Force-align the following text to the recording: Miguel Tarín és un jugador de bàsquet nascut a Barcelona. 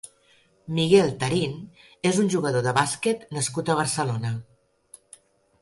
Miguel 0.77 1.11
Tarín 1.23 1.53
és 2.11 2.21
un 2.23 2.31
jugador 2.37 2.65
de 2.69 2.75
bàsquet 2.81 3.29
nascut 3.39 3.71
a 3.75 3.79
Barcelona. 3.83 4.37